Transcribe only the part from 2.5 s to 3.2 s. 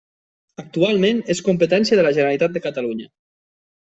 de Catalunya.